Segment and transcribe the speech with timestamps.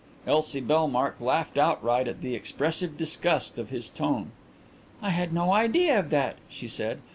[0.25, 4.31] Elsie Bellmark laughed outright at the expressive disgust of his tone.
[4.99, 7.01] "I had no idea of that," she said.